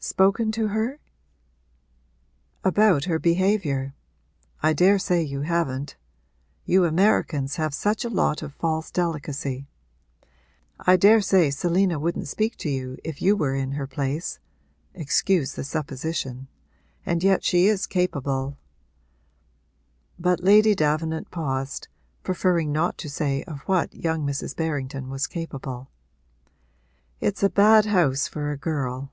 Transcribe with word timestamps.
'Spoken 0.00 0.52
to 0.52 0.68
her?' 0.68 1.00
'About 2.62 3.04
her 3.06 3.18
behaviour. 3.18 3.94
I 4.62 4.72
daresay 4.72 5.22
you 5.22 5.40
haven't 5.40 5.96
you 6.64 6.84
Americans 6.84 7.56
have 7.56 7.74
such 7.74 8.04
a 8.04 8.08
lot 8.08 8.40
of 8.40 8.54
false 8.54 8.92
delicacy. 8.92 9.66
I 10.78 10.96
daresay 10.96 11.50
Selina 11.50 11.98
wouldn't 11.98 12.28
speak 12.28 12.56
to 12.58 12.70
you 12.70 12.96
if 13.04 13.20
you 13.20 13.36
were 13.36 13.56
in 13.56 13.72
her 13.72 13.88
place 13.88 14.38
(excuse 14.94 15.54
the 15.54 15.64
supposition!) 15.64 16.46
and 17.04 17.24
yet 17.24 17.42
she 17.42 17.66
is 17.66 17.88
capable' 17.88 18.56
But 20.28 20.42
Lady 20.44 20.76
Davenant 20.76 21.32
paused, 21.32 21.88
preferring 22.22 22.70
not 22.72 22.96
to 22.98 23.10
say 23.10 23.42
of 23.42 23.58
what 23.66 23.92
young 23.92 24.24
Mrs. 24.24 24.54
Berrington 24.54 25.10
was 25.10 25.26
capable. 25.26 25.90
'It's 27.20 27.42
a 27.42 27.50
bad 27.50 27.86
house 27.86 28.28
for 28.28 28.52
a 28.52 28.56
girl.' 28.56 29.10